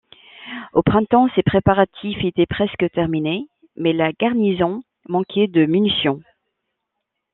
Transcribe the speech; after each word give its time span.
Au 0.73 0.81
printemps, 0.81 1.27
ces 1.35 1.43
préparatifs 1.43 2.23
étaient 2.23 2.47
presque 2.47 2.89
terminés, 2.91 3.45
mais 3.75 3.93
la 3.93 4.13
garnison 4.13 4.81
manquait 5.07 5.45
de 5.45 5.67
munitions. 5.67 6.23